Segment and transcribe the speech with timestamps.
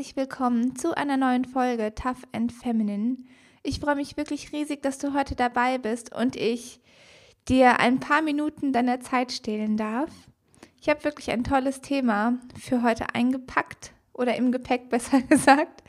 [0.00, 3.18] herzlich willkommen zu einer neuen Folge Tough and Feminine.
[3.62, 6.80] Ich freue mich wirklich riesig, dass du heute dabei bist und ich
[7.50, 10.08] dir ein paar Minuten deiner Zeit stehlen darf.
[10.80, 15.82] Ich habe wirklich ein tolles Thema für heute eingepackt oder im Gepäck besser gesagt.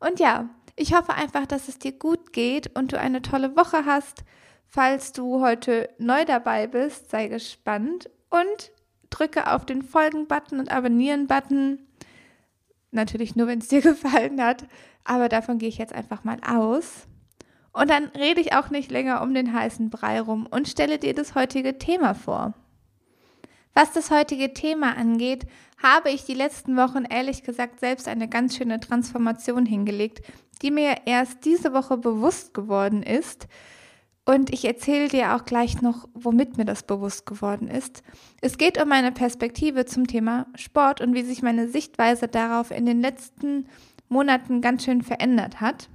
[0.00, 3.84] Und ja, ich hoffe einfach, dass es dir gut geht und du eine tolle Woche
[3.86, 4.24] hast.
[4.66, 8.72] Falls du heute neu dabei bist, sei gespannt und
[9.10, 11.78] drücke auf den Folgen-Button und Abonnieren-Button.
[12.94, 14.64] Natürlich nur, wenn es dir gefallen hat,
[15.04, 17.06] aber davon gehe ich jetzt einfach mal aus.
[17.72, 21.12] Und dann rede ich auch nicht länger um den heißen Brei rum und stelle dir
[21.12, 22.54] das heutige Thema vor.
[23.74, 25.46] Was das heutige Thema angeht,
[25.82, 30.22] habe ich die letzten Wochen ehrlich gesagt selbst eine ganz schöne Transformation hingelegt,
[30.62, 33.48] die mir erst diese Woche bewusst geworden ist.
[34.26, 38.02] Und ich erzähle dir auch gleich noch, womit mir das bewusst geworden ist.
[38.40, 42.86] Es geht um meine Perspektive zum Thema Sport und wie sich meine Sichtweise darauf in
[42.86, 43.68] den letzten
[44.08, 45.90] Monaten ganz schön verändert hat.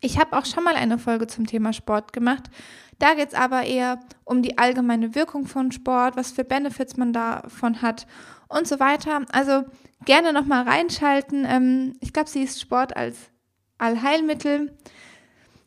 [0.00, 2.50] Ich habe auch schon mal eine Folge zum Thema Sport gemacht.
[2.98, 7.12] Da geht es aber eher um die allgemeine Wirkung von Sport, was für Benefits man
[7.12, 8.06] davon hat
[8.48, 9.22] und so weiter.
[9.32, 9.64] Also
[10.04, 11.46] gerne nochmal reinschalten.
[11.48, 13.30] Ähm, ich glaube, sie ist Sport als
[13.78, 14.76] Allheilmittel.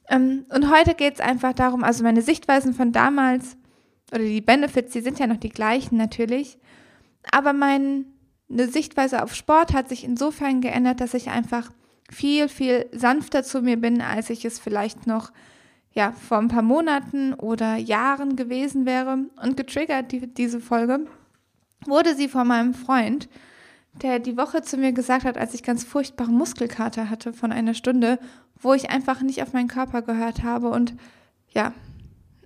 [0.10, 3.58] Ähm, und heute geht es einfach darum, also meine Sichtweisen von damals
[4.12, 6.60] oder die Benefits, die sind ja noch die gleichen natürlich.
[7.32, 8.06] Aber meine
[8.50, 11.72] Sichtweise auf Sport hat sich insofern geändert, dass ich einfach
[12.12, 15.32] viel, viel sanfter zu mir bin, als ich es vielleicht noch
[15.92, 19.26] ja, vor ein paar Monaten oder Jahren gewesen wäre.
[19.42, 21.08] Und getriggert, die, diese Folge,
[21.86, 23.28] wurde sie von meinem Freund,
[24.02, 27.74] der die Woche zu mir gesagt hat, als ich ganz furchtbare Muskelkater hatte von einer
[27.74, 28.20] Stunde,
[28.60, 30.96] wo ich einfach nicht auf meinen Körper gehört habe und
[31.50, 31.74] ja,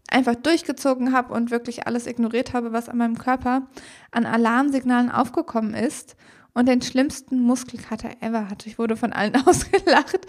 [0.10, 3.68] einfach durchgezogen habe und wirklich alles ignoriert habe, was an meinem Körper
[4.12, 6.16] an Alarmsignalen aufgekommen ist
[6.54, 8.70] und den schlimmsten Muskelkater ever hatte.
[8.70, 10.26] Ich wurde von allen ausgelacht.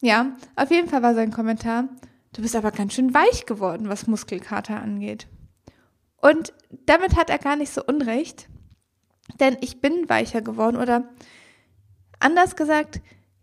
[0.00, 1.88] Ja, auf jeden Fall war sein Kommentar,
[2.32, 5.28] du bist aber ganz schön weich geworden, was Muskelkater angeht.
[6.20, 6.52] Und
[6.86, 8.48] damit hat er gar nicht so unrecht,
[9.40, 11.08] denn ich bin weicher geworden oder
[12.20, 13.00] anders gesagt,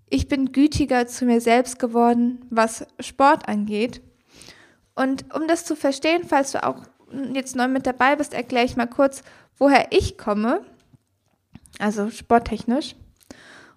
[0.10, 4.02] ich bin gütiger zu mir selbst geworden, was Sport angeht.
[4.96, 6.84] Und um das zu verstehen, falls du auch
[7.34, 9.24] jetzt neu mit dabei bist, erkläre ich mal kurz,
[9.58, 10.62] woher ich komme
[11.78, 12.96] also sporttechnisch.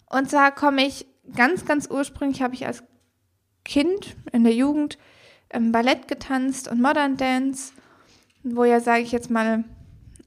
[0.06, 2.82] Und zwar komme ich ganz, ganz ursprünglich, habe ich als
[3.64, 4.98] Kind in der Jugend
[5.50, 7.72] ähm, Ballett getanzt und Modern Dance,
[8.42, 9.64] wo ja, sage ich jetzt mal,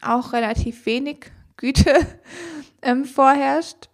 [0.02, 1.96] auch relativ wenig Güte
[2.82, 3.90] ähm, vorherrscht.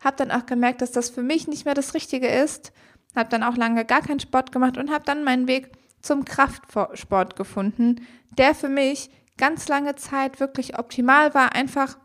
[0.00, 2.72] Habe dann auch gemerkt, dass das für mich nicht mehr das Richtige ist.
[3.16, 5.70] Habe dann auch lange gar keinen Sport gemacht und habe dann meinen Weg
[6.02, 11.96] zum Kraftsport gefunden, der für mich ganz lange Zeit wirklich optimal war, einfach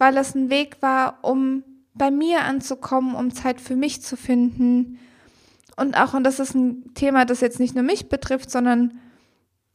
[0.00, 1.62] weil es ein Weg war, um
[1.94, 4.98] bei mir anzukommen, um Zeit für mich zu finden.
[5.76, 8.98] Und auch, und das ist ein Thema, das jetzt nicht nur mich betrifft, sondern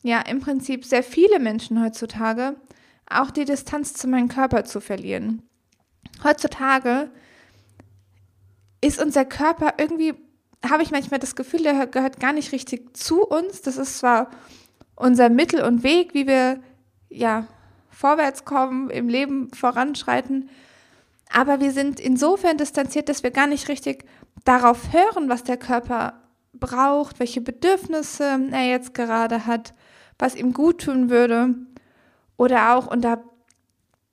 [0.01, 2.55] ja, im Prinzip sehr viele Menschen heutzutage,
[3.07, 5.43] auch die Distanz zu meinem Körper zu verlieren.
[6.23, 7.09] Heutzutage
[8.81, 10.13] ist unser Körper irgendwie,
[10.67, 13.61] habe ich manchmal das Gefühl, der gehört gar nicht richtig zu uns.
[13.61, 14.29] Das ist zwar
[14.95, 16.61] unser Mittel und Weg, wie wir
[17.09, 17.47] ja
[17.89, 20.49] vorwärts kommen, im Leben voranschreiten.
[21.31, 24.05] Aber wir sind insofern distanziert, dass wir gar nicht richtig
[24.43, 26.21] darauf hören, was der Körper
[26.53, 29.73] braucht, welche Bedürfnisse er jetzt gerade hat,
[30.17, 31.55] was ihm gut tun würde.
[32.37, 33.23] Oder auch, und da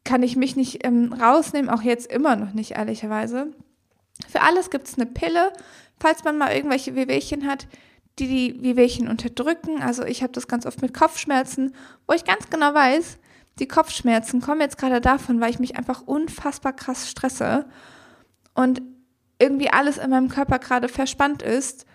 [0.04, 3.52] kann ich mich nicht ähm, rausnehmen, auch jetzt immer noch nicht, ehrlicherweise.
[4.28, 5.52] Für alles gibt es eine Pille,
[6.00, 7.66] falls man mal irgendwelche Wehwehchen hat,
[8.18, 9.80] die die Wehwehchen unterdrücken.
[9.80, 11.74] Also ich habe das ganz oft mit Kopfschmerzen,
[12.06, 13.18] wo ich ganz genau weiß,
[13.58, 17.66] die Kopfschmerzen kommen jetzt gerade davon, weil ich mich einfach unfassbar krass stresse
[18.54, 18.82] und
[19.38, 21.86] irgendwie alles in meinem Körper gerade verspannt ist.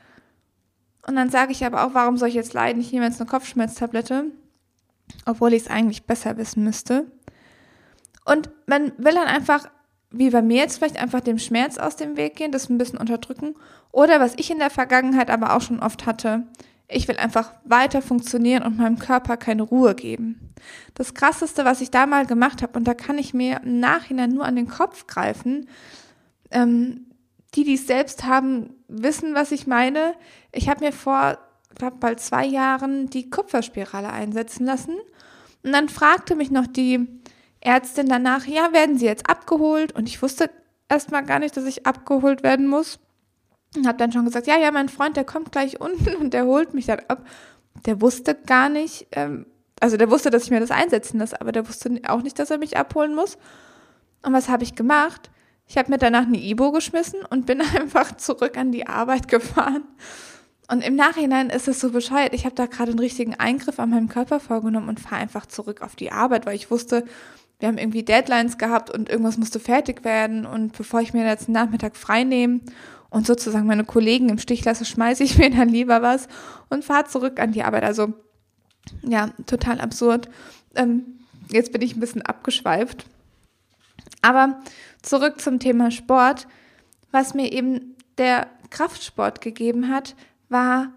[1.07, 2.81] Und dann sage ich aber auch, warum soll ich jetzt leiden?
[2.81, 4.25] Ich nehme jetzt eine Kopfschmerztablette,
[5.25, 7.05] obwohl ich es eigentlich besser wissen müsste.
[8.25, 9.69] Und man will dann einfach,
[10.11, 12.99] wie bei mir jetzt vielleicht, einfach dem Schmerz aus dem Weg gehen, das ein bisschen
[12.99, 13.55] unterdrücken.
[13.91, 16.43] Oder was ich in der Vergangenheit aber auch schon oft hatte,
[16.89, 20.53] ich will einfach weiter funktionieren und meinem Körper keine Ruhe geben.
[20.93, 24.31] Das Krasseste, was ich da mal gemacht habe, und da kann ich mir im Nachhinein
[24.31, 25.67] nur an den Kopf greifen,
[26.51, 27.07] ähm,
[27.55, 30.13] die, die es selbst haben, wissen, was ich meine.
[30.51, 31.37] Ich habe mir vor
[31.77, 34.95] glaub, bald zwei Jahren die Kupferspirale einsetzen lassen.
[35.63, 37.07] Und dann fragte mich noch die
[37.59, 39.93] Ärztin danach, ja, werden Sie jetzt abgeholt?
[39.93, 40.49] Und ich wusste
[40.89, 42.99] erstmal gar nicht, dass ich abgeholt werden muss.
[43.75, 46.45] Und habe dann schon gesagt, ja, ja, mein Freund, der kommt gleich unten und der
[46.45, 47.25] holt mich dann ab.
[47.85, 49.45] Der wusste gar nicht, ähm,
[49.79, 52.49] also der wusste, dass ich mir das einsetzen lasse, aber der wusste auch nicht, dass
[52.49, 53.37] er mich abholen muss.
[54.23, 55.29] Und was habe ich gemacht?
[55.67, 59.83] Ich habe mir danach eine Ibo geschmissen und bin einfach zurück an die Arbeit gefahren.
[60.69, 62.33] Und im Nachhinein ist es so bescheuert.
[62.33, 65.81] Ich habe da gerade einen richtigen Eingriff an meinem Körper vorgenommen und fahre einfach zurück
[65.81, 67.05] auf die Arbeit, weil ich wusste,
[67.59, 70.45] wir haben irgendwie Deadlines gehabt und irgendwas musste fertig werden.
[70.45, 72.59] Und bevor ich mir jetzt einen Nachmittag frei nehme
[73.09, 76.27] und sozusagen meine Kollegen im Stich lasse, schmeiße ich mir dann lieber was
[76.69, 77.83] und fahre zurück an die Arbeit.
[77.83, 78.13] Also
[79.03, 80.29] ja, total absurd.
[80.75, 81.19] Ähm,
[81.49, 83.05] jetzt bin ich ein bisschen abgeschweift.
[84.21, 84.59] Aber
[85.01, 86.47] zurück zum Thema Sport.
[87.11, 90.15] Was mir eben der Kraftsport gegeben hat,
[90.49, 90.93] war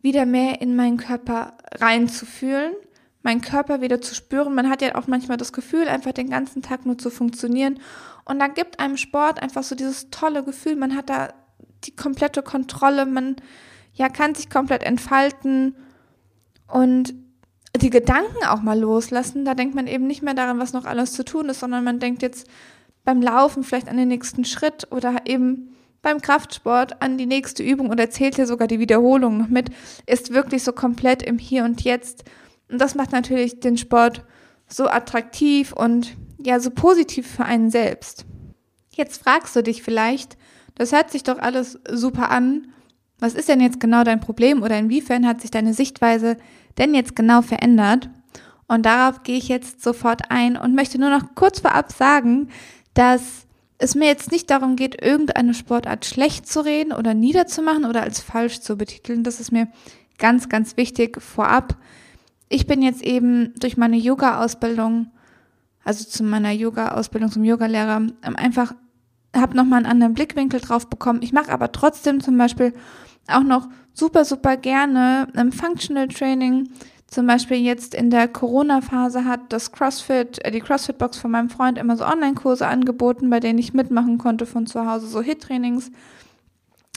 [0.00, 2.74] wieder mehr in meinen Körper reinzufühlen,
[3.22, 4.54] meinen Körper wieder zu spüren.
[4.54, 7.80] Man hat ja auch manchmal das Gefühl, einfach den ganzen Tag nur zu funktionieren.
[8.24, 11.34] Und da gibt einem Sport einfach so dieses tolle Gefühl, man hat da
[11.84, 13.36] die komplette Kontrolle, man
[13.94, 15.76] ja kann sich komplett entfalten
[16.68, 17.14] und
[17.76, 19.44] die Gedanken auch mal loslassen.
[19.44, 21.98] Da denkt man eben nicht mehr daran, was noch alles zu tun ist, sondern man
[21.98, 22.48] denkt jetzt
[23.04, 25.75] beim Laufen vielleicht an den nächsten Schritt oder eben
[26.06, 29.70] beim Kraftsport an die nächste Übung oder zählt hier sogar die Wiederholung noch mit,
[30.06, 32.22] ist wirklich so komplett im Hier und Jetzt.
[32.70, 34.24] Und das macht natürlich den Sport
[34.68, 38.24] so attraktiv und ja, so positiv für einen selbst.
[38.92, 40.38] Jetzt fragst du dich vielleicht,
[40.76, 42.68] das hört sich doch alles super an.
[43.18, 46.36] Was ist denn jetzt genau dein Problem oder inwiefern hat sich deine Sichtweise
[46.78, 48.10] denn jetzt genau verändert?
[48.68, 52.50] Und darauf gehe ich jetzt sofort ein und möchte nur noch kurz vorab sagen,
[52.94, 53.45] dass
[53.78, 58.20] es mir jetzt nicht darum geht, irgendeine Sportart schlecht zu reden oder niederzumachen oder als
[58.20, 59.22] falsch zu betiteln.
[59.22, 59.68] Das ist mir
[60.18, 61.76] ganz, ganz wichtig vorab.
[62.48, 65.10] Ich bin jetzt eben durch meine Yoga-Ausbildung,
[65.84, 68.74] also zu meiner Yoga-Ausbildung zum Yogalehrer, ähm, einfach
[69.34, 71.20] habe nochmal einen anderen Blickwinkel drauf bekommen.
[71.22, 72.72] Ich mache aber trotzdem zum Beispiel
[73.28, 76.70] auch noch super, super gerne im Functional Training
[77.06, 81.78] zum Beispiel jetzt in der Corona-Phase hat das CrossFit, äh, die CrossFit-Box von meinem Freund
[81.78, 85.90] immer so Online-Kurse angeboten, bei denen ich mitmachen konnte von zu Hause, so Hit-Trainings.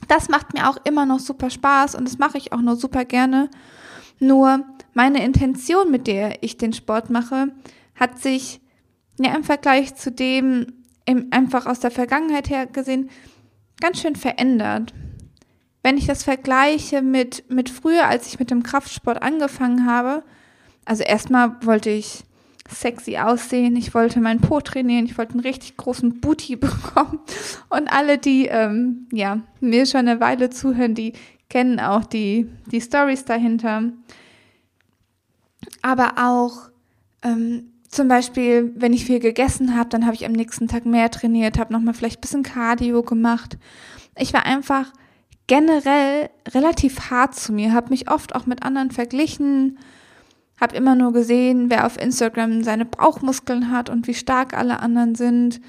[0.07, 3.06] Das macht mir auch immer noch super Spaß und das mache ich auch nur super
[3.06, 3.50] gerne.
[4.19, 7.50] Nur meine Intention, mit der ich den Sport mache,
[7.95, 8.61] hat sich
[9.19, 10.73] ja im Vergleich zu dem
[11.06, 13.09] im, einfach aus der Vergangenheit her gesehen
[13.79, 14.94] ganz schön verändert
[15.83, 20.23] wenn ich das vergleiche mit, mit früher, als ich mit dem Kraftsport angefangen habe,
[20.85, 22.23] also erstmal wollte ich
[22.69, 27.19] sexy aussehen, ich wollte meinen Po trainieren, ich wollte einen richtig großen Booty bekommen.
[27.69, 31.13] Und alle, die ähm, ja, mir schon eine Weile zuhören, die
[31.49, 33.91] kennen auch die, die Stories dahinter.
[35.81, 36.69] Aber auch
[37.23, 41.09] ähm, zum Beispiel, wenn ich viel gegessen habe, dann habe ich am nächsten Tag mehr
[41.09, 43.57] trainiert, habe nochmal vielleicht ein bisschen Cardio gemacht.
[44.15, 44.91] Ich war einfach
[45.49, 49.79] generell relativ hart zu mir, habe mich oft auch mit anderen verglichen,
[50.61, 55.15] habe immer nur gesehen, wer auf Instagram seine Bauchmuskeln hat und wie stark alle anderen
[55.15, 55.59] sind.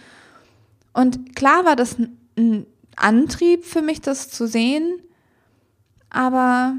[0.93, 1.97] Und klar war das
[2.37, 5.01] ein Antrieb für mich, das zu sehen,
[6.11, 6.77] aber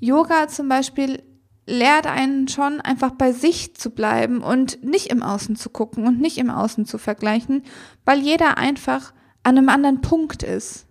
[0.00, 1.22] Yoga zum Beispiel
[1.66, 6.20] lehrt einen schon einfach bei sich zu bleiben und nicht im Außen zu gucken und
[6.20, 7.62] nicht im Außen zu vergleichen,
[8.04, 9.12] weil jeder einfach
[9.44, 10.86] an einem anderen Punkt ist.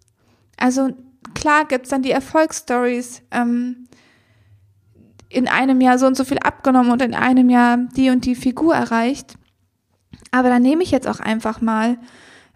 [0.55, 0.91] Also
[1.33, 3.21] klar gibt es dann die Erfolgsstories.
[3.31, 3.87] Ähm,
[5.29, 8.35] in einem Jahr so und so viel abgenommen und in einem Jahr die und die
[8.35, 9.35] Figur erreicht.
[10.31, 11.97] Aber da nehme ich jetzt auch einfach mal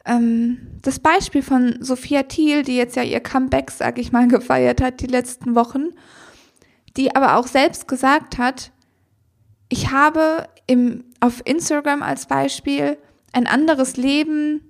[0.06, 4.82] ähm, das Beispiel von Sophia Thiel, die jetzt ja ihr Comeback, sag ich mal, gefeiert
[4.82, 5.90] hat die letzten Wochen,
[6.96, 8.72] die aber auch selbst gesagt hat,
[9.68, 12.98] ich habe im, auf Instagram als Beispiel
[13.34, 14.62] ein anderes Leben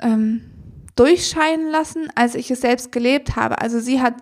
[0.00, 0.50] ähm,
[0.96, 3.60] durchscheinen lassen, als ich es selbst gelebt habe.
[3.60, 4.14] Also sie hat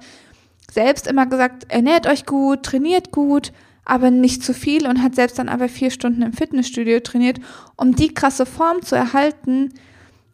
[0.73, 3.52] selbst immer gesagt, ernährt euch gut, trainiert gut,
[3.85, 7.41] aber nicht zu viel und hat selbst dann aber vier Stunden im Fitnessstudio trainiert,
[7.76, 9.75] um die krasse Form zu erhalten,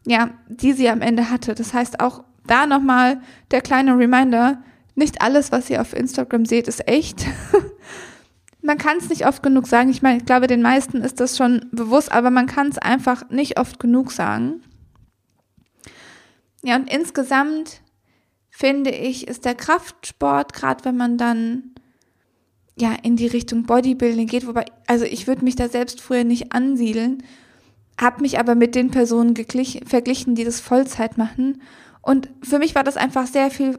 [0.05, 1.55] ja, die sie am Ende hatte.
[1.55, 4.61] Das heißt auch da nochmal der kleine Reminder,
[4.95, 7.25] nicht alles, was ihr auf Instagram seht, ist echt.
[8.61, 9.89] man kann es nicht oft genug sagen.
[9.89, 13.29] Ich meine, ich glaube, den meisten ist das schon bewusst, aber man kann es einfach
[13.29, 14.61] nicht oft genug sagen.
[16.63, 17.81] Ja, und insgesamt
[18.49, 21.75] finde ich, ist der Kraftsport, gerade wenn man dann
[22.77, 26.51] ja in die Richtung Bodybuilding geht, wobei, also ich würde mich da selbst früher nicht
[26.51, 27.23] ansiedeln,
[27.99, 31.61] habe mich aber mit den Personen verglichen, die das Vollzeit machen.
[32.01, 33.77] Und für mich war das einfach sehr viel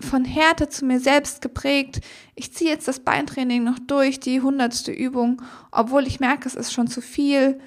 [0.00, 2.00] von Härte zu mir selbst geprägt.
[2.34, 6.72] Ich ziehe jetzt das Beintraining noch durch, die hundertste Übung, obwohl ich merke, es ist
[6.72, 7.60] schon zu viel.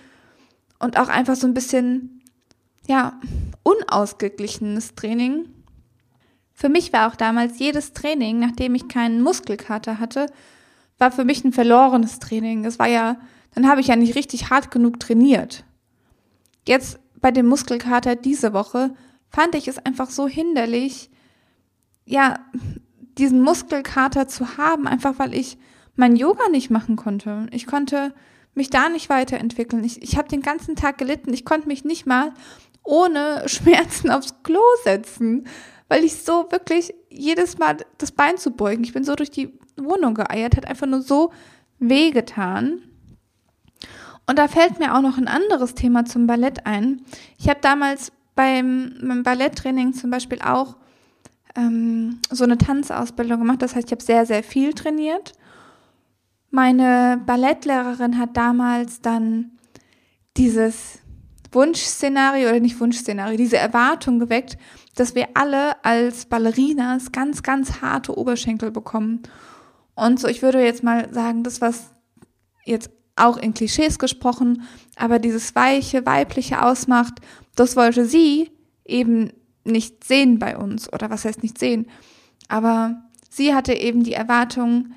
[0.79, 2.21] Und auch einfach so ein bisschen,
[2.87, 3.19] ja,
[3.69, 5.49] unausgeglichenes Training.
[6.53, 10.27] Für mich war auch damals jedes Training, nachdem ich keinen Muskelkater hatte,
[10.97, 12.63] war für mich ein verlorenes Training.
[12.63, 13.17] Das war ja,
[13.55, 15.63] dann habe ich ja nicht richtig hart genug trainiert.
[16.67, 18.93] Jetzt bei dem Muskelkater diese Woche
[19.29, 21.09] fand ich es einfach so hinderlich,
[22.05, 22.39] ja,
[23.17, 25.57] diesen Muskelkater zu haben, einfach weil ich
[25.95, 27.47] mein Yoga nicht machen konnte.
[27.51, 28.13] Ich konnte
[28.53, 29.83] mich da nicht weiterentwickeln.
[29.83, 31.33] Ich, ich habe den ganzen Tag gelitten.
[31.33, 32.33] Ich konnte mich nicht mal
[32.83, 35.47] ohne Schmerzen aufs Klo setzen,
[35.87, 38.83] weil ich so wirklich jedes Mal das Bein zu beugen.
[38.83, 41.31] Ich bin so durch die Wohnung geeiert, hat einfach nur so
[41.79, 42.81] wehgetan.
[44.27, 47.01] Und da fällt mir auch noch ein anderes Thema zum Ballett ein.
[47.39, 50.77] Ich habe damals beim, beim Balletttraining zum Beispiel auch
[51.55, 53.61] ähm, so eine Tanzausbildung gemacht.
[53.61, 55.33] Das heißt, ich habe sehr, sehr viel trainiert.
[56.51, 59.51] Meine Ballettlehrerin hat damals dann
[60.37, 60.99] dieses
[61.51, 64.57] Wunschszenario oder nicht Wunschszenario, diese Erwartung geweckt,
[64.95, 69.23] dass wir alle als Ballerinas ganz, ganz harte Oberschenkel bekommen.
[69.95, 71.91] Und so, ich würde jetzt mal sagen, das, was
[72.65, 74.63] jetzt auch in Klischees gesprochen,
[74.95, 77.15] aber dieses weiche, weibliche ausmacht,
[77.55, 78.51] das wollte sie
[78.85, 79.31] eben
[79.65, 80.91] nicht sehen bei uns.
[80.91, 81.87] Oder was heißt nicht sehen?
[82.47, 84.93] Aber sie hatte eben die Erwartung,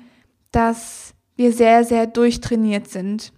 [0.51, 3.33] dass wir sehr, sehr durchtrainiert sind.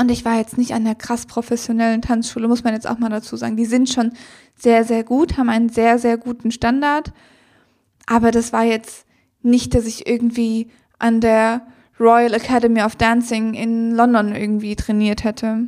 [0.00, 3.08] Und ich war jetzt nicht an der krass professionellen Tanzschule, muss man jetzt auch mal
[3.08, 3.56] dazu sagen.
[3.56, 4.12] Die sind schon
[4.54, 7.12] sehr, sehr gut, haben einen sehr, sehr guten Standard.
[8.06, 9.06] Aber das war jetzt
[9.42, 11.66] nicht, dass ich irgendwie an der
[11.98, 15.66] Royal Academy of Dancing in London irgendwie trainiert hätte.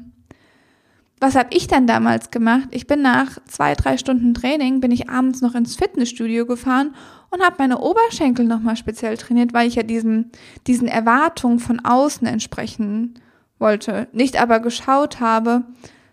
[1.19, 2.69] Was habe ich dann damals gemacht?
[2.71, 6.95] Ich bin nach zwei, drei Stunden Training, bin ich abends noch ins Fitnessstudio gefahren
[7.31, 10.31] und habe meine Oberschenkel nochmal speziell trainiert, weil ich ja diesen,
[10.67, 13.19] diesen Erwartungen von außen entsprechen
[13.61, 14.09] wollte.
[14.13, 15.65] Nicht aber geschaut habe,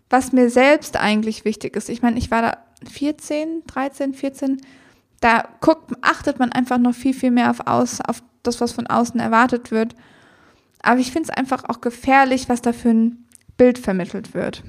[0.10, 1.90] was mir selbst eigentlich wichtig ist.
[1.90, 2.58] Ich meine, ich war da
[2.90, 4.62] 14, 13, 14.
[5.20, 8.88] Da guckt, achtet man einfach noch viel, viel mehr auf, aus, auf das, was von
[8.88, 9.96] außen erwartet wird.
[10.82, 13.26] Aber ich finde es einfach auch gefährlich, was da für ein
[13.58, 14.64] Bild vermittelt wird.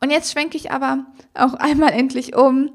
[0.00, 2.70] Und jetzt schwenke ich aber auch einmal endlich um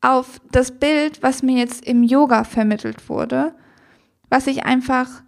[0.00, 3.54] auf das Bild, was mir jetzt im Yoga vermittelt wurde,
[4.28, 5.22] was ich einfach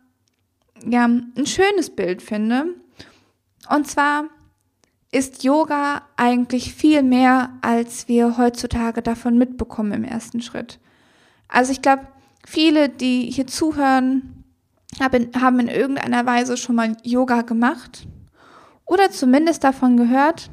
[0.87, 2.67] ja ein schönes Bild finde.
[3.69, 4.25] Und zwar
[5.11, 10.79] ist Yoga eigentlich viel mehr, als wir heutzutage davon mitbekommen im ersten Schritt.
[11.49, 12.07] Also ich glaube,
[12.47, 14.45] viele, die hier zuhören,
[15.01, 18.07] haben in irgendeiner Weise schon mal Yoga gemacht
[18.85, 20.51] oder zumindest davon gehört.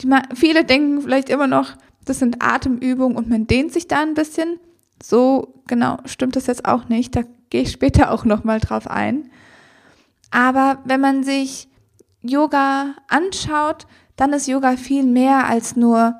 [0.00, 1.72] Die, viele denken vielleicht immer noch,
[2.04, 4.58] das sind Atemübungen und man dehnt sich da ein bisschen.
[5.02, 7.16] So genau stimmt das jetzt auch nicht.
[7.16, 9.30] Da gehe ich später auch noch mal drauf ein.
[10.30, 11.68] Aber wenn man sich
[12.22, 13.86] Yoga anschaut,
[14.16, 16.14] dann ist Yoga viel mehr als nur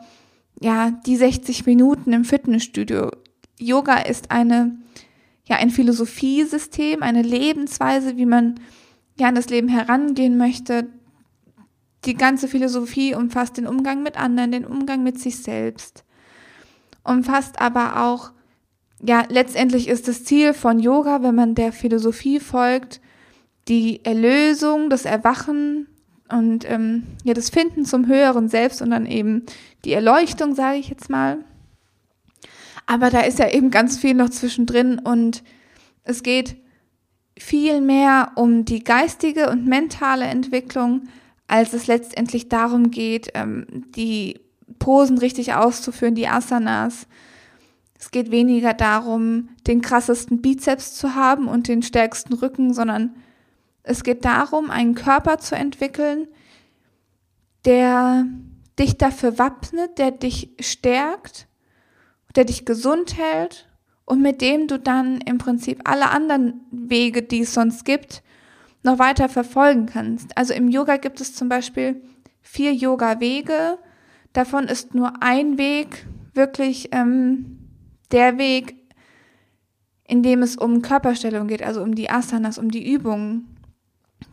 [0.61, 3.11] ja, die 60 Minuten im Fitnessstudio.
[3.59, 4.79] Yoga ist eine
[5.49, 8.59] ja, ein Philosophiesystem, eine Lebensweise, wie man
[9.19, 10.89] ja an das Leben herangehen möchte.
[12.05, 16.05] Die ganze Philosophie umfasst den Umgang mit anderen, den Umgang mit sich selbst.
[17.05, 18.33] Umfasst aber auch
[19.03, 23.01] ja, letztendlich ist das Ziel von Yoga, wenn man der Philosophie folgt,
[23.69, 25.89] die Erlösung, das Erwachen
[26.29, 29.45] und ähm, ja das Finden zum höheren Selbst und dann eben
[29.85, 31.39] die Erleuchtung, sage ich jetzt mal.
[32.87, 35.43] Aber da ist ja eben ganz viel noch zwischendrin und
[36.05, 36.57] es geht
[37.39, 41.09] viel mehr um die geistige und mentale Entwicklung,
[41.49, 44.41] als es letztendlich darum geht, ähm, die
[44.79, 47.07] Posen richtig auszuführen, die Asanas.
[47.99, 53.17] Es geht weniger darum, den krassesten Bizeps zu haben und den stärksten Rücken, sondern
[53.83, 56.29] es geht darum, einen Körper zu entwickeln,
[57.65, 58.27] der
[58.79, 61.47] dich dafür wappnet, der dich stärkt,
[62.35, 63.69] der dich gesund hält
[64.05, 68.23] und mit dem du dann im Prinzip alle anderen Wege, die es sonst gibt,
[68.83, 70.37] noch weiter verfolgen kannst.
[70.37, 72.03] Also im Yoga gibt es zum Beispiel
[72.41, 73.79] vier Yoga-Wege.
[74.33, 77.66] Davon ist nur ein Weg wirklich ähm,
[78.13, 78.77] der Weg,
[80.07, 83.57] in dem es um Körperstellung geht, also um die Asanas, um die Übungen.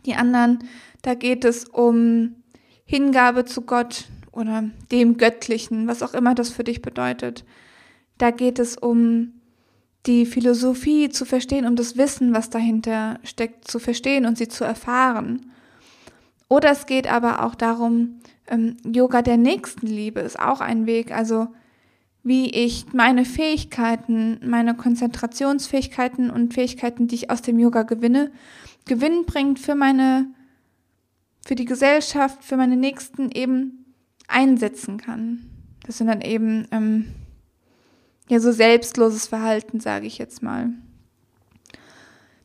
[0.06, 0.60] Die anderen,
[1.02, 2.36] da geht es um
[2.84, 7.44] Hingabe zu Gott oder dem Göttlichen, was auch immer das für dich bedeutet.
[8.18, 9.40] Da geht es um
[10.06, 14.64] die Philosophie zu verstehen, um das Wissen, was dahinter steckt, zu verstehen und sie zu
[14.64, 15.50] erfahren.
[16.48, 21.48] Oder es geht aber auch darum, ähm, Yoga der Nächstenliebe ist auch ein Weg, also
[22.24, 28.32] wie ich meine Fähigkeiten, meine Konzentrationsfähigkeiten und Fähigkeiten, die ich aus dem Yoga gewinne,
[28.86, 30.26] gewinnbringend für meine,
[31.46, 33.94] für die Gesellschaft, für meine Nächsten eben
[34.26, 35.50] einsetzen kann.
[35.86, 37.12] Das sind dann eben ähm,
[38.30, 40.70] ja so selbstloses Verhalten, sage ich jetzt mal.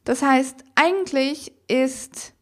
[0.03, 2.33] Das heißt, eigentlich ist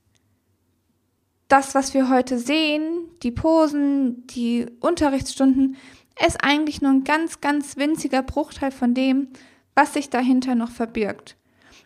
[1.48, 5.78] das, was wir heute sehen, die Posen, die Unterrichtsstunden,
[6.26, 9.28] ist eigentlich nur ein ganz, ganz winziger Bruchteil von dem,
[9.76, 11.36] was sich dahinter noch verbirgt.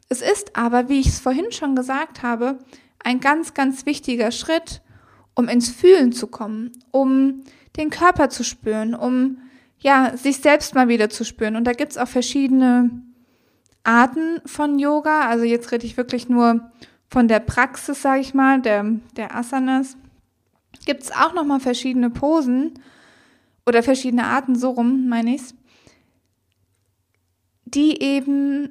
[0.10, 2.60] Es ist aber, wie ich es vorhin schon gesagt habe,
[3.04, 4.82] ein ganz, ganz wichtiger Schritt,
[5.36, 7.42] um ins Fühlen zu kommen, um
[7.78, 9.38] den Körper zu spüren, um
[9.80, 11.56] ja, sich selbst mal wieder zu spüren.
[11.56, 12.92] Und da gibt's auch verschiedene
[13.84, 15.28] Arten von Yoga.
[15.28, 16.72] Also jetzt rede ich wirklich nur
[17.10, 18.86] von der Praxis, sage ich mal, der,
[19.16, 19.98] der Asanas.
[20.86, 22.74] Gibt's auch nochmal verschiedene Posen
[23.66, 25.54] oder verschiedene Arten, so rum meine ich's,
[27.66, 28.70] die eben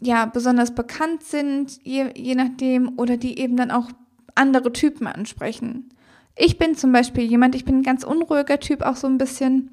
[0.00, 3.90] ja besonders bekannt sind, je, je nachdem, oder die eben dann auch
[4.34, 5.90] andere Typen ansprechen.
[6.36, 9.70] Ich bin zum Beispiel jemand, ich bin ein ganz unruhiger Typ, auch so ein bisschen.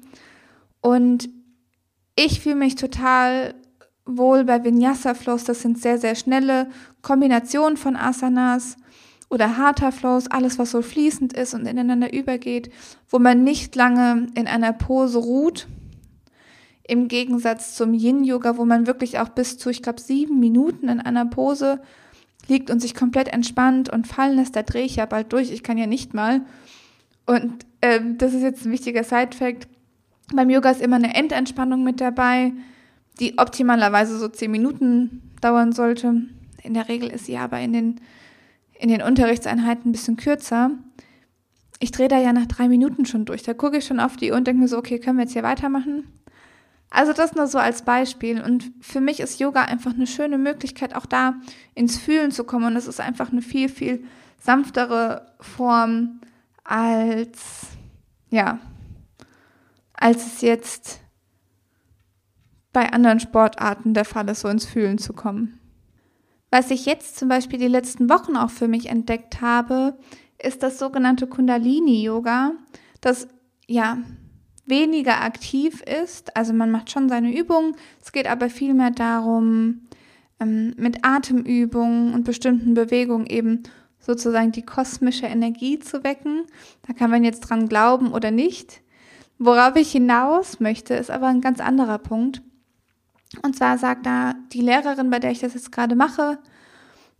[0.80, 1.30] Und
[2.16, 3.54] ich fühle mich total
[4.04, 5.44] wohl bei Vinyasa Flows.
[5.44, 6.68] Das sind sehr, sehr schnelle
[7.02, 8.76] Kombinationen von Asanas
[9.30, 12.70] oder Hatha Flows, alles was so fließend ist und ineinander übergeht,
[13.08, 15.68] wo man nicht lange in einer Pose ruht.
[16.86, 20.88] Im Gegensatz zum Yin Yoga, wo man wirklich auch bis zu, ich glaube, sieben Minuten
[20.88, 21.80] in einer Pose
[22.48, 25.52] liegt und sich komplett entspannt und fallen lässt, da drehe ich ja bald durch.
[25.52, 26.40] Ich kann ja nicht mal.
[27.26, 29.68] Und äh, das ist jetzt ein wichtiger Side-Fact.
[30.34, 32.52] Beim Yoga ist immer eine Endentspannung mit dabei,
[33.20, 36.22] die optimalerweise so zehn Minuten dauern sollte.
[36.64, 38.00] In der Regel ist sie aber in den,
[38.80, 40.70] in den Unterrichtseinheiten ein bisschen kürzer.
[41.80, 43.42] Ich drehe da ja nach drei Minuten schon durch.
[43.42, 45.34] Da gucke ich schon auf die Uhr und denke mir so, okay, können wir jetzt
[45.34, 46.04] hier weitermachen?
[46.88, 48.40] Also das nur so als Beispiel.
[48.40, 51.34] Und für mich ist Yoga einfach eine schöne Möglichkeit, auch da
[51.74, 52.66] ins Fühlen zu kommen.
[52.66, 54.04] Und es ist einfach eine viel, viel
[54.38, 56.20] sanftere Form
[56.64, 57.66] als,
[58.30, 58.58] ja,
[59.92, 61.00] als es jetzt
[62.72, 65.59] bei anderen Sportarten der Fall ist, so ins Fühlen zu kommen.
[66.50, 69.96] Was ich jetzt zum Beispiel die letzten Wochen auch für mich entdeckt habe,
[70.42, 72.52] ist das sogenannte Kundalini-Yoga,
[73.00, 73.28] das
[73.66, 73.98] ja
[74.66, 76.36] weniger aktiv ist.
[76.36, 77.76] Also man macht schon seine Übungen.
[78.02, 79.82] Es geht aber vielmehr darum,
[80.40, 83.62] ähm, mit Atemübungen und bestimmten Bewegungen eben
[83.98, 86.46] sozusagen die kosmische Energie zu wecken.
[86.86, 88.80] Da kann man jetzt dran glauben oder nicht.
[89.38, 92.42] Worauf ich hinaus möchte, ist aber ein ganz anderer Punkt.
[93.42, 96.38] Und zwar sagt da die Lehrerin, bei der ich das jetzt gerade mache,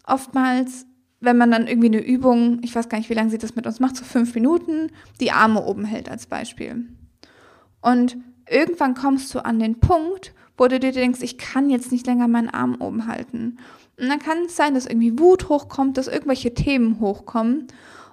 [0.04, 0.86] oftmals,
[1.20, 3.66] wenn man dann irgendwie eine Übung, ich weiß gar nicht, wie lange sie das mit
[3.66, 6.86] uns macht, so fünf Minuten, die Arme oben hält als Beispiel.
[7.80, 8.16] Und
[8.48, 12.28] irgendwann kommst du an den Punkt, wo du dir denkst, ich kann jetzt nicht länger
[12.28, 13.58] meinen Arm oben halten.
[13.98, 17.66] Und dann kann es sein, dass irgendwie Wut hochkommt, dass irgendwelche Themen hochkommen.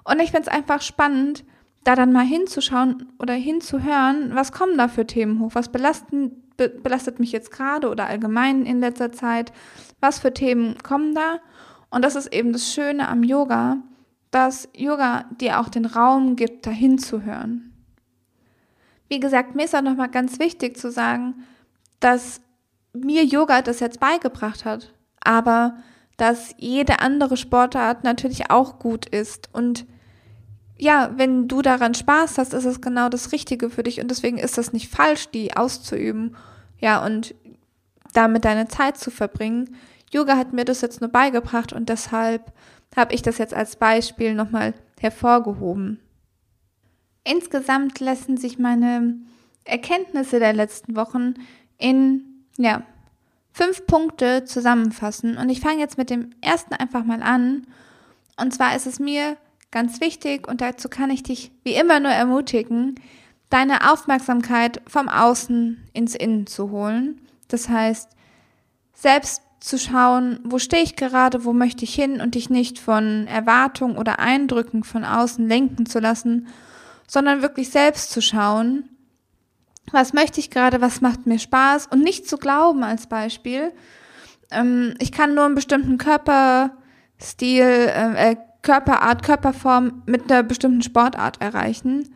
[0.04, 1.44] Und ich finde es einfach spannend,
[1.84, 5.52] da dann mal hinzuschauen oder hinzuhören, was kommen da für Themen hoch?
[5.54, 9.54] Was belasten, be belastet mich jetzt gerade oder allgemein in letzter Zeit?
[10.00, 11.40] Was für Themen kommen da?
[11.90, 13.78] Und das ist eben das Schöne am Yoga,
[14.32, 17.74] dass Yoga dir auch den Raum gibt, da hinzuhören.
[19.08, 21.46] Wie gesagt, mir ist auch nochmal ganz wichtig zu sagen,
[22.00, 22.42] dass
[22.94, 25.78] mir Yoga das jetzt beigebracht hat, aber
[26.18, 29.50] dass jede andere Sportart natürlich auch gut ist.
[29.54, 29.86] Und
[30.78, 34.38] ja, wenn du daran Spaß hast, ist es genau das Richtige für dich und deswegen
[34.38, 36.36] ist das nicht falsch, die auszuüben.
[36.80, 37.34] Ja, und
[38.14, 39.76] damit deine Zeit zu verbringen.
[40.12, 42.54] Yoga hat mir das jetzt nur beigebracht und deshalb
[42.96, 46.00] habe ich das jetzt als Beispiel nochmal hervorgehoben.
[47.24, 49.16] Insgesamt lassen sich meine
[49.66, 51.34] Erkenntnisse der letzten Wochen
[51.78, 52.24] in,
[52.58, 52.84] ja,
[53.52, 55.38] fünf Punkte zusammenfassen.
[55.38, 57.68] Und ich fange jetzt mit dem ersten einfach mal an.
[58.40, 59.36] Und zwar ist es mir
[59.78, 62.96] ganz wichtig, und dazu kann ich dich wie immer nur ermutigen,
[63.52, 67.22] deine Aufmerksamkeit vom Außen ins Innen zu holen.
[67.48, 68.10] Das heißt,
[68.96, 73.28] selbst zu schauen, wo stehe ich gerade, wo möchte ich hin und dich nicht von
[73.28, 76.48] Erwartungen oder Eindrücken von außen lenken zu lassen,
[77.06, 78.90] sondern wirklich selbst zu schauen,
[79.92, 83.72] was möchte ich gerade, was macht mir Spaß und nicht zu glauben als Beispiel,
[84.50, 86.72] ähm, ich kann nur einen bestimmten Körperstil,
[87.62, 92.14] äh, äh, Körperart, Körperform mit einer bestimmten Sportart erreichen.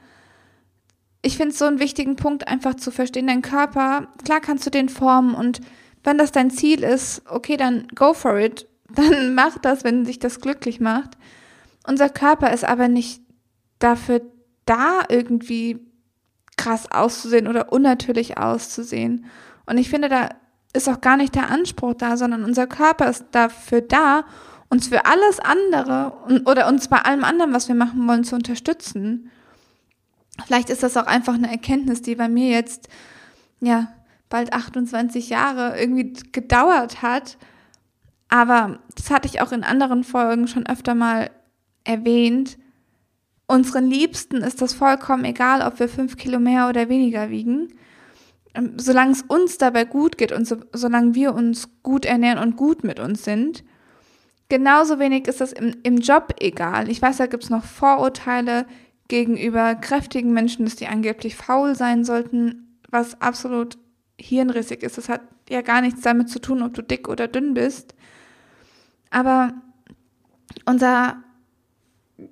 [1.21, 4.69] Ich finde es so einen wichtigen Punkt, einfach zu verstehen, dein Körper, klar kannst du
[4.69, 5.61] den formen und
[6.03, 8.67] wenn das dein Ziel ist, okay, dann go for it.
[8.93, 11.11] Dann mach das, wenn sich das glücklich macht.
[11.87, 13.21] Unser Körper ist aber nicht
[13.79, 14.21] dafür
[14.65, 15.79] da irgendwie
[16.57, 19.25] krass auszusehen oder unnatürlich auszusehen.
[19.65, 20.29] Und ich finde, da
[20.73, 24.25] ist auch gar nicht der Anspruch da, sondern unser Körper ist dafür da,
[24.71, 26.13] uns für alles andere
[26.45, 29.29] oder uns bei allem anderen, was wir machen wollen, zu unterstützen.
[30.45, 32.87] Vielleicht ist das auch einfach eine Erkenntnis, die bei mir jetzt,
[33.59, 33.93] ja,
[34.29, 37.37] bald 28 Jahre irgendwie gedauert hat.
[38.29, 41.29] Aber das hatte ich auch in anderen Folgen schon öfter mal
[41.83, 42.57] erwähnt,
[43.47, 47.73] unseren Liebsten ist das vollkommen egal, ob wir fünf Kilo mehr oder weniger wiegen.
[48.53, 52.55] Ähm, solange es uns dabei gut geht und so, solange wir uns gut ernähren und
[52.55, 53.65] gut mit uns sind.
[54.51, 56.89] Genauso wenig ist das im, im Job egal.
[56.89, 58.65] Ich weiß, da gibt es noch Vorurteile
[59.07, 63.77] gegenüber kräftigen Menschen, dass die angeblich faul sein sollten, was absolut
[64.19, 64.97] hirnrissig ist.
[64.97, 67.95] Das hat ja gar nichts damit zu tun, ob du dick oder dünn bist.
[69.09, 69.53] Aber
[70.65, 71.23] unser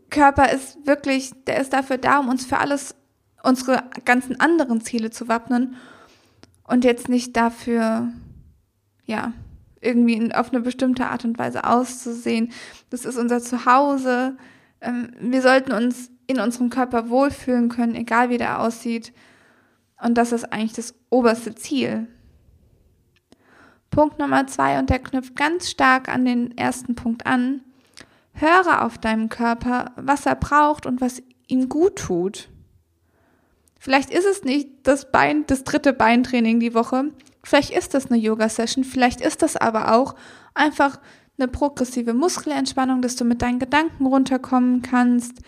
[0.09, 2.95] Körper ist wirklich, der ist dafür da, um uns für alles,
[3.43, 5.77] unsere ganzen anderen Ziele zu wappnen
[6.65, 8.11] und jetzt nicht dafür,
[9.05, 9.31] ja,
[9.81, 12.51] irgendwie auf eine bestimmte Art und Weise auszusehen.
[12.89, 14.37] Das ist unser Zuhause.
[14.81, 19.13] Ähm, wir sollten uns in unserem Körper wohlfühlen können, egal wie der aussieht.
[20.01, 22.07] Und das ist eigentlich das oberste Ziel.
[23.89, 27.61] Punkt Nummer zwei, und der knüpft ganz stark an den ersten Punkt an.
[28.33, 32.49] Höre auf deinem Körper, was er braucht und was ihm gut tut.
[33.79, 37.05] Vielleicht ist es nicht das Bein, das dritte Beintraining die Woche.
[37.49, 38.83] Vielleicht ist das eine Yoga-Session.
[38.83, 40.13] Vielleicht ist das aber auch
[40.53, 40.99] einfach
[41.39, 45.39] eine progressive Muskelentspannung, dass du mit deinen Gedanken runterkommen kannst.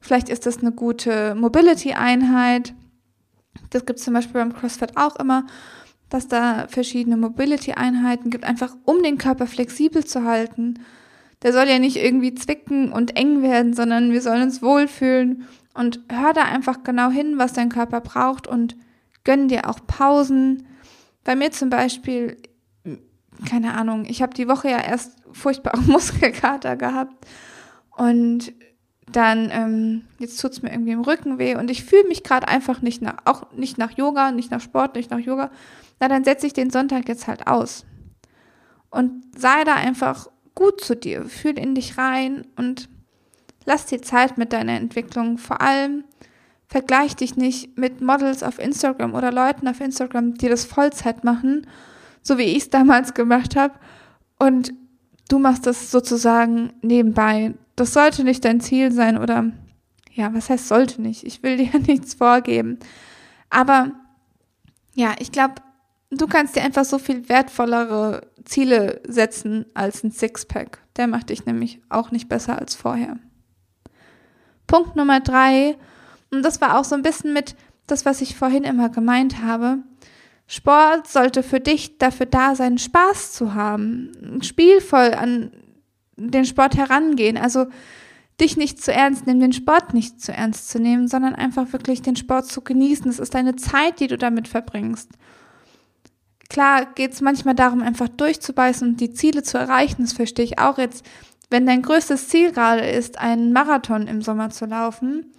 [0.00, 2.72] Vielleicht ist das eine gute Mobility-Einheit.
[3.68, 5.44] Das gibt es zum Beispiel beim CrossFit auch immer
[6.12, 10.80] dass da verschiedene Mobility-Einheiten gibt, einfach um den Körper flexibel zu halten.
[11.42, 16.00] Der soll ja nicht irgendwie zwicken und eng werden, sondern wir sollen uns wohlfühlen und
[16.10, 18.76] hör da einfach genau hin, was dein Körper braucht und
[19.24, 20.66] gönn dir auch Pausen.
[21.24, 22.36] Bei mir zum Beispiel,
[23.48, 27.26] keine Ahnung, ich habe die Woche ja erst furchtbare Muskelkater gehabt
[27.90, 28.52] und
[29.10, 32.82] dann ähm, jetzt tut's mir irgendwie im Rücken weh und ich fühle mich gerade einfach
[32.82, 35.50] nicht nach, auch nicht nach Yoga, nicht nach Sport, nicht nach Yoga,
[36.00, 37.84] na dann setze ich den Sonntag jetzt halt aus.
[38.90, 42.88] Und sei da einfach gut zu dir, fühl in dich rein und
[43.64, 45.38] lass dir Zeit mit deiner Entwicklung.
[45.38, 46.04] Vor allem
[46.72, 51.66] vergleich dich nicht mit Models auf Instagram oder Leuten auf Instagram, die das Vollzeit machen,
[52.22, 53.74] so wie ich es damals gemacht habe.
[54.38, 54.72] Und
[55.28, 57.52] du machst das sozusagen nebenbei.
[57.76, 59.52] Das sollte nicht dein Ziel sein oder
[60.12, 61.24] ja, was heißt sollte nicht?
[61.24, 62.78] Ich will dir nichts vorgeben.
[63.50, 63.92] Aber
[64.94, 65.56] ja, ich glaube,
[66.10, 70.78] du kannst dir einfach so viel wertvollere Ziele setzen als ein Sixpack.
[70.96, 73.18] Der macht dich nämlich auch nicht besser als vorher.
[74.66, 75.76] Punkt Nummer drei,
[76.32, 77.54] und das war auch so ein bisschen mit
[77.86, 79.78] das, was ich vorhin immer gemeint habe.
[80.46, 85.52] Sport sollte für dich dafür da sein, Spaß zu haben, spielvoll an
[86.16, 87.36] den Sport herangehen.
[87.36, 87.66] Also
[88.40, 92.02] dich nicht zu ernst nehmen, den Sport nicht zu ernst zu nehmen, sondern einfach wirklich
[92.02, 93.08] den Sport zu genießen.
[93.08, 95.10] Es ist deine Zeit, die du damit verbringst.
[96.48, 100.02] Klar geht es manchmal darum, einfach durchzubeißen und die Ziele zu erreichen.
[100.02, 101.04] Das verstehe ich auch jetzt.
[101.50, 105.32] Wenn dein größtes Ziel gerade ist, einen Marathon im Sommer zu laufen,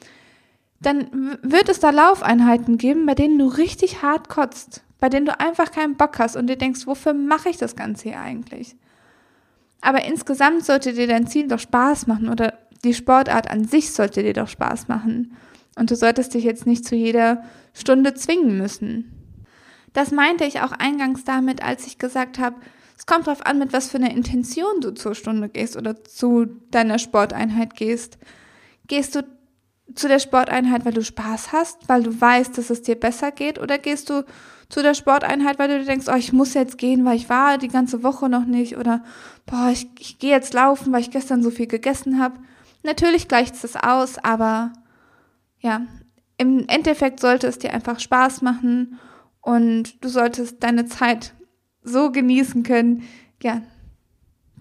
[0.86, 5.40] dann wird es da Laufeinheiten geben, bei denen du richtig hart kotzt, bei denen du
[5.40, 8.76] einfach keinen Bock hast und dir denkst, wofür mache ich das Ganze hier eigentlich?
[9.82, 14.24] Aber insgesamt sollte dir dein Ziel doch Spaß machen oder die Sportart an sich sollte
[14.24, 15.36] dir doch Spaß machen.
[15.76, 17.44] Und du solltest dich jetzt nicht zu jeder
[17.74, 19.12] Stunde zwingen müssen.
[19.94, 22.56] Das meinte ich auch eingangs damit, als ich gesagt habe,
[22.98, 26.46] es kommt darauf an, mit was für einer Intention du zur Stunde gehst oder zu
[26.72, 28.18] deiner Sporteinheit gehst.
[28.88, 29.24] Gehst du
[29.96, 33.60] zu der Sporteinheit, weil du Spaß hast, weil du weißt, dass es dir besser geht,
[33.60, 34.26] oder gehst du
[34.70, 37.58] zu der Sporteinheit, weil du dir denkst, oh, ich muss jetzt gehen, weil ich war
[37.58, 39.04] die ganze Woche noch nicht, oder
[39.46, 42.40] boah, ich, ich gehe jetzt laufen, weil ich gestern so viel gegessen habe.
[42.82, 44.74] Natürlich gleicht es das aus, aber
[45.60, 45.86] ja,
[46.38, 49.00] im Endeffekt sollte es dir einfach Spaß machen
[49.42, 51.34] und du solltest deine Zeit
[51.84, 53.04] so genießen können,
[53.42, 53.62] ja,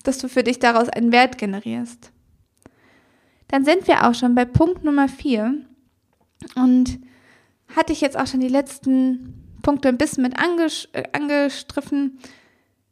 [0.05, 2.12] dass du für dich daraus einen Wert generierst.
[3.53, 5.55] Dann sind wir auch schon bei Punkt Nummer vier
[6.55, 6.99] und
[7.77, 12.19] hatte ich jetzt auch schon die letzten Punkte ein bisschen mit äh, angestriffen.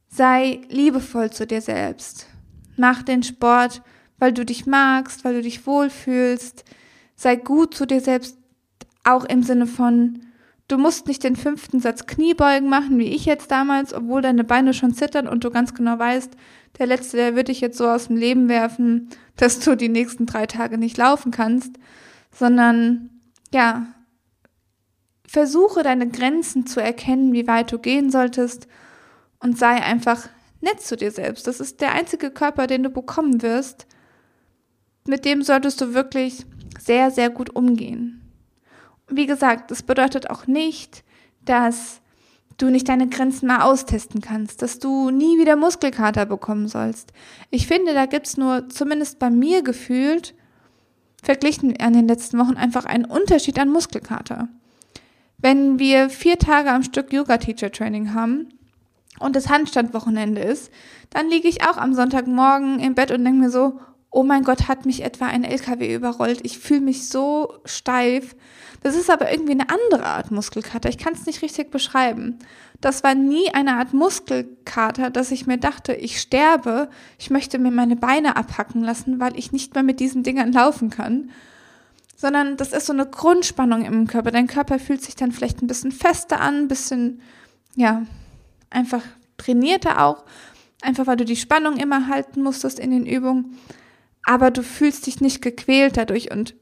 [0.09, 2.27] Sei liebevoll zu dir selbst.
[2.77, 3.81] Mach den Sport,
[4.19, 6.67] weil du dich magst, weil du dich wohlfühlst.
[7.17, 8.37] Sei gut zu dir selbst,
[9.03, 10.21] auch im Sinne von,
[10.69, 14.73] Du musst nicht den fünften Satz Kniebeugen machen, wie ich jetzt damals, obwohl deine Beine
[14.73, 16.31] schon zittern und du ganz genau weißt,
[16.79, 20.27] der letzte, der wird dich jetzt so aus dem Leben werfen, dass du die nächsten
[20.27, 21.77] drei Tage nicht laufen kannst,
[22.33, 23.11] sondern
[23.53, 23.87] ja,
[25.27, 28.67] versuche deine Grenzen zu erkennen, wie weit du gehen solltest
[29.39, 30.29] und sei einfach
[30.61, 31.47] nett zu dir selbst.
[31.47, 33.87] Das ist der einzige Körper, den du bekommen wirst.
[35.07, 36.45] Mit dem solltest du wirklich
[36.79, 38.21] sehr, sehr gut umgehen
[39.11, 41.05] wie gesagt, das bedeutet auch nicht,
[41.45, 42.00] dass
[42.63, 47.13] du nicht deine Grenzen mal austesten kannst, dass du nie wieder Muskelkater bekommen sollst.
[47.51, 50.35] Ich finde, da gibt's nur, zumindest bei mir gefühlt,
[51.23, 54.49] verglichen an den letzten Wochen einfach einen Unterschied an Muskelkater.
[55.39, 58.49] Wenn wir vier Tage am Stück Yoga-Teacher-Training haben
[59.19, 60.71] und das Handstandwochenende ist,
[61.11, 64.69] dann liege ich auch am Sonntagmorgen im Bett und denke mir so, oh mein Gott,
[64.69, 66.41] hat mich etwa ein LKW überrollt.
[66.43, 68.35] Ich fühle mich so steif.
[68.83, 70.89] Das ist aber irgendwie eine andere Art Muskelkater.
[70.89, 72.39] Ich kann es nicht richtig beschreiben.
[72.81, 77.71] Das war nie eine Art Muskelkater, dass ich mir dachte, ich sterbe, ich möchte mir
[77.71, 81.31] meine Beine abhacken lassen, weil ich nicht mehr mit diesen Dingern laufen kann.
[82.17, 84.31] Sondern das ist so eine Grundspannung im Körper.
[84.31, 87.21] Dein Körper fühlt sich dann vielleicht ein bisschen fester an, ein bisschen,
[87.77, 88.03] ja,
[88.71, 89.03] einfach
[89.37, 90.25] trainierter auch.
[90.83, 93.59] Einfach weil du die Spannung immer halten musstest in den Übungen
[94.25, 96.55] aber du fühlst dich nicht gequält dadurch und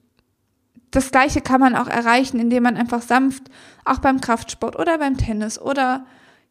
[0.91, 3.45] das Gleiche kann man auch erreichen, indem man einfach sanft,
[3.85, 6.07] auch beim Kraftsport oder beim Tennis oder,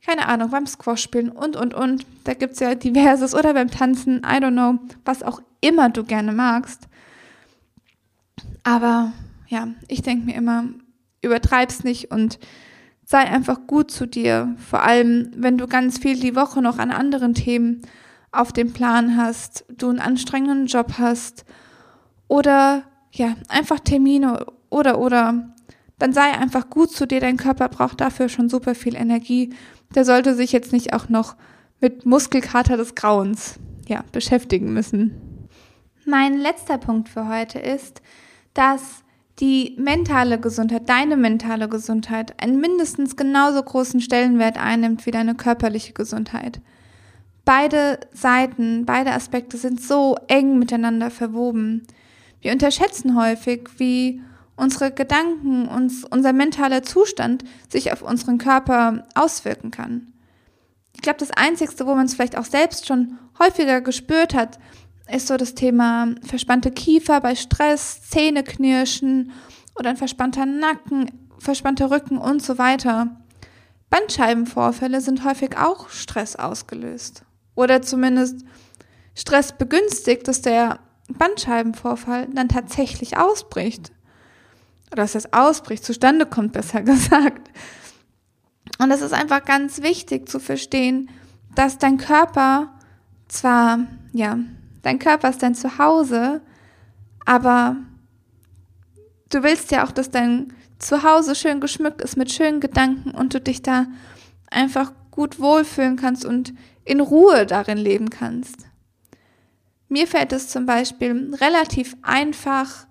[0.05, 2.05] keine Ahnung, beim Squash spielen und, und, und.
[2.23, 6.33] Da gibt's ja diverses oder beim Tanzen, I don't know, was auch immer du gerne
[6.33, 6.87] magst.
[8.63, 9.11] Aber
[9.47, 10.65] ja, ich denke mir immer,
[11.21, 12.37] übertreib's nicht und
[13.05, 14.55] sei einfach gut zu dir.
[14.69, 17.81] Vor allem, wenn du ganz viel die Woche noch an anderen Themen
[18.31, 21.45] auf dem Plan hast, du einen anstrengenden Job hast
[22.27, 25.53] oder ja, einfach Termine oder oder
[25.99, 29.53] dann sei einfach gut zu dir, dein Körper braucht dafür schon super viel Energie.
[29.95, 31.35] Der sollte sich jetzt nicht auch noch
[31.81, 35.47] mit Muskelkater des Grauens ja, beschäftigen müssen.
[36.05, 38.01] Mein letzter Punkt für heute ist,
[38.53, 39.03] dass
[39.39, 45.93] die mentale Gesundheit, deine mentale Gesundheit, einen mindestens genauso großen Stellenwert einnimmt wie deine körperliche
[45.93, 46.59] Gesundheit
[47.47, 51.87] beide Seiten, beide Aspekte sind so eng miteinander verwoben.
[52.41, 54.21] Wir unterschätzen häufig, wie
[54.57, 60.11] unsere Gedanken, uns, unser mentaler Zustand sich auf unseren Körper auswirken kann.
[60.93, 64.59] Ich glaube, das Einzige, wo man es vielleicht auch selbst schon häufiger gespürt hat,
[65.09, 69.31] ist so das Thema verspannte Kiefer bei Stress, Zähneknirschen
[69.79, 73.15] oder ein verspannter Nacken, verspannter Rücken und so weiter.
[73.89, 77.23] Bandscheibenvorfälle sind häufig auch Stress ausgelöst
[77.57, 78.45] oder zumindest
[79.15, 83.91] Stress begünstigt, dass der Bandscheibenvorfall dann tatsächlich ausbricht.
[84.91, 87.49] Oder dass es ausbricht, zustande kommt, besser gesagt.
[88.77, 91.09] Und es ist einfach ganz wichtig zu verstehen,
[91.55, 92.73] dass dein Körper
[93.27, 93.79] zwar,
[94.13, 94.37] ja,
[94.83, 96.41] dein Körper ist dein Zuhause,
[97.25, 97.75] aber
[99.29, 103.41] du willst ja auch, dass dein Zuhause schön geschmückt ist mit schönen Gedanken und du
[103.41, 103.87] dich da
[104.51, 106.53] einfach gut wohlfühlen kannst und
[106.87, 108.65] in Ruhe darin leben kannst.
[109.89, 112.87] Mir fällt es zum Beispiel relativ einfach,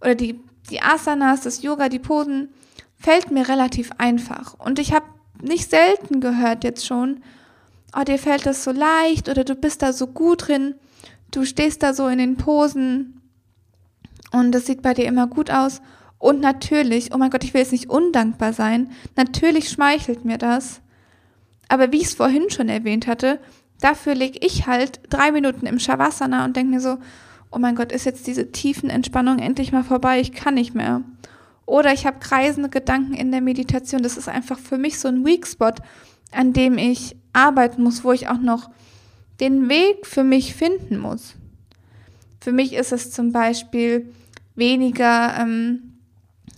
[0.00, 2.50] oder die, die Asanas, das Yoga, die Posen,
[2.98, 4.54] fällt mir relativ einfach.
[4.58, 5.06] Und ich habe
[5.42, 7.22] nicht selten gehört jetzt schon,
[7.94, 10.74] oh, dir fällt das so leicht oder du bist da so gut drin,
[11.30, 13.20] du stehst da so in den Posen
[14.32, 15.80] und das sieht bei dir immer gut aus.
[16.18, 20.80] Und natürlich, oh mein Gott, ich will jetzt nicht undankbar sein, natürlich schmeichelt mir das.
[21.68, 23.40] Aber wie ich es vorhin schon erwähnt hatte,
[23.80, 26.98] dafür lege ich halt drei Minuten im Shavasana und denke mir so,
[27.50, 31.02] oh mein Gott, ist jetzt diese tiefen Entspannung endlich mal vorbei, ich kann nicht mehr.
[31.64, 34.02] Oder ich habe kreisende Gedanken in der Meditation.
[34.02, 35.72] Das ist einfach für mich so ein Weak Spot,
[36.30, 38.70] an dem ich arbeiten muss, wo ich auch noch
[39.40, 41.34] den Weg für mich finden muss.
[42.40, 44.12] Für mich ist es zum Beispiel
[44.54, 45.98] weniger ähm,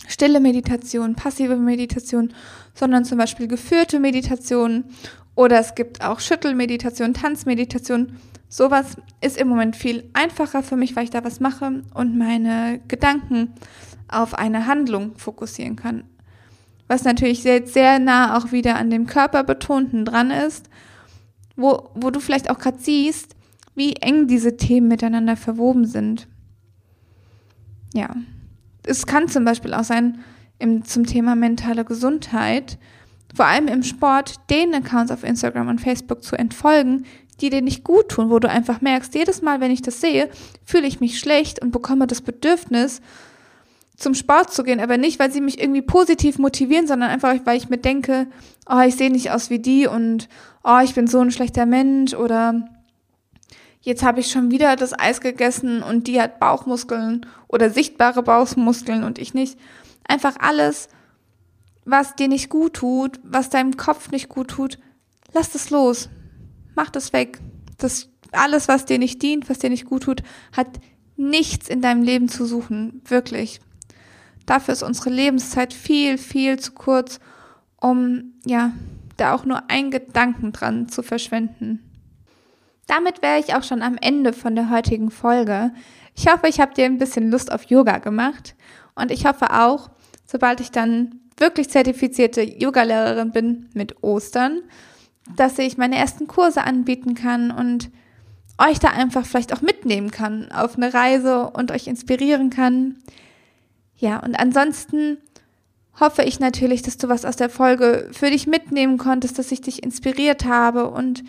[0.07, 2.33] stille Meditation, passive Meditation,
[2.79, 4.85] sondern zum Beispiel geführte Meditation
[5.35, 8.17] oder es gibt auch Schüttelmeditation, Tanzmeditation.
[8.47, 12.79] Sowas ist im Moment viel einfacher für mich, weil ich da was mache und meine
[12.87, 13.53] Gedanken
[14.07, 16.05] auf eine Handlung fokussieren kann.
[16.87, 20.69] Was natürlich sehr, sehr nah auch wieder an dem Körperbetonten dran ist,
[21.55, 23.35] wo, wo du vielleicht auch gerade siehst,
[23.75, 26.27] wie eng diese Themen miteinander verwoben sind.
[27.93, 28.15] Ja,
[28.83, 30.19] es kann zum Beispiel auch sein,
[30.59, 32.77] im, zum Thema mentale Gesundheit,
[33.33, 37.05] vor allem im Sport, den Accounts auf Instagram und Facebook zu entfolgen,
[37.41, 40.29] die dir nicht gut tun, wo du einfach merkst, jedes Mal, wenn ich das sehe,
[40.65, 43.01] fühle ich mich schlecht und bekomme das Bedürfnis,
[43.99, 47.57] zum Sport zu gehen, aber nicht, weil sie mich irgendwie positiv motivieren, sondern einfach, weil
[47.57, 48.27] ich mir denke,
[48.69, 50.29] oh, ich sehe nicht aus wie die und
[50.63, 52.67] oh, ich bin so ein schlechter Mensch oder
[53.81, 59.03] jetzt habe ich schon wieder das Eis gegessen und die hat Bauchmuskeln oder sichtbare Bauchmuskeln
[59.03, 59.57] und ich nicht.
[60.09, 60.89] Einfach alles,
[61.85, 64.79] was dir nicht gut tut, was deinem Kopf nicht gut tut,
[65.33, 66.09] lass das los.
[66.73, 67.39] Mach das weg.
[67.77, 70.79] Das alles, was dir nicht dient, was dir nicht gut tut, hat
[71.15, 73.03] nichts in deinem Leben zu suchen.
[73.05, 73.61] Wirklich.
[74.47, 77.19] Dafür ist unsere Lebenszeit viel, viel zu kurz,
[77.79, 78.71] um, ja,
[79.15, 81.83] da auch nur einen Gedanken dran zu verschwenden.
[82.87, 85.71] Damit wäre ich auch schon am Ende von der heutigen Folge.
[86.15, 88.55] Ich hoffe, ich habe dir ein bisschen Lust auf Yoga gemacht
[88.95, 89.91] und ich hoffe auch,
[90.29, 94.61] sobald ich dann wirklich zertifizierte Yogalehrerin bin mit Ostern,
[95.35, 97.89] dass ich meine ersten Kurse anbieten kann und
[98.59, 102.97] euch da einfach vielleicht auch mitnehmen kann auf eine Reise und euch inspirieren kann.
[103.95, 105.17] Ja, und ansonsten
[105.99, 109.61] hoffe ich natürlich, dass du was aus der Folge für dich mitnehmen konntest, dass ich
[109.61, 111.23] dich inspiriert habe und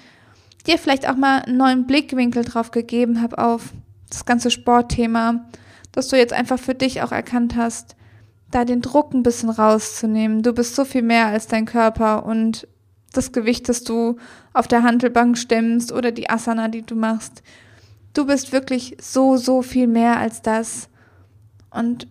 [0.67, 3.73] dir vielleicht auch mal einen neuen Blickwinkel drauf gegeben habe auf
[4.11, 5.47] das ganze Sportthema,
[5.93, 7.97] dass du jetzt einfach für dich auch erkannt hast,
[8.51, 10.43] da den Druck ein bisschen rauszunehmen.
[10.43, 12.67] Du bist so viel mehr als dein Körper und
[13.13, 14.17] das Gewicht, das du
[14.53, 17.43] auf der Handelbank stemmst oder die Asana, die du machst.
[18.13, 20.89] Du bist wirklich so, so viel mehr als das.
[21.71, 22.09] Und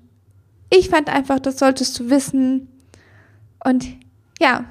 [0.70, 2.70] ich fand einfach, das solltest du wissen.
[3.64, 3.88] Und
[4.40, 4.66] ja,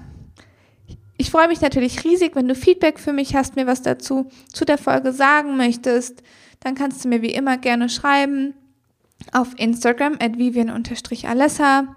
[1.16, 4.64] ich freue mich natürlich riesig, wenn du Feedback für mich hast, mir was dazu zu
[4.64, 6.22] der Folge sagen möchtest.
[6.60, 8.54] Dann kannst du mir wie immer gerne schreiben
[9.32, 11.96] auf Instagram at vivian-alessa.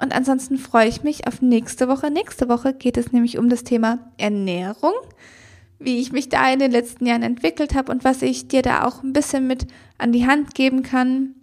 [0.00, 2.10] Und ansonsten freue ich mich auf nächste Woche.
[2.10, 4.92] Nächste Woche geht es nämlich um das Thema Ernährung,
[5.78, 8.84] wie ich mich da in den letzten Jahren entwickelt habe und was ich dir da
[8.84, 9.66] auch ein bisschen mit
[9.98, 11.34] an die Hand geben kann.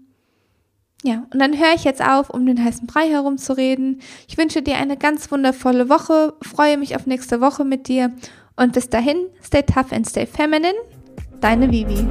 [1.04, 4.02] Ja, und dann höre ich jetzt auf, um den heißen Brei herumzureden.
[4.28, 8.14] Ich wünsche dir eine ganz wundervolle Woche, freue mich auf nächste Woche mit dir
[8.56, 10.76] und bis dahin, stay tough and stay feminine.
[11.42, 12.08] Deine Vivi.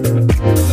[0.00, 0.67] Thank you.